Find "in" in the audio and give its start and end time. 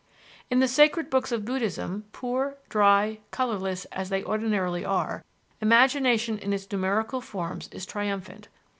0.49-0.59, 6.39-6.53